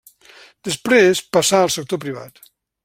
Després 0.69 1.21
passà 1.39 1.63
al 1.67 1.73
sector 1.77 2.05
privat. 2.07 2.47